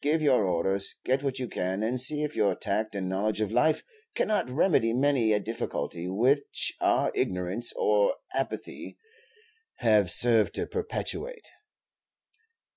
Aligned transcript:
Give 0.00 0.22
your 0.22 0.44
orders; 0.44 0.94
get 1.04 1.24
what 1.24 1.40
you 1.40 1.48
can; 1.48 1.82
and 1.82 2.00
see 2.00 2.22
if 2.22 2.36
your 2.36 2.54
tact 2.54 2.94
and 2.94 3.08
knowledge 3.08 3.40
of 3.40 3.50
life 3.50 3.82
cannot 4.14 4.48
remedy 4.48 4.92
many 4.92 5.32
a 5.32 5.40
difficulty 5.40 6.06
which 6.08 6.72
our 6.80 7.10
ignorance 7.16 7.72
or 7.72 8.14
apathy 8.32 8.96
have 9.78 10.08
served 10.08 10.54
to 10.54 10.66
perpetuate." 10.68 11.48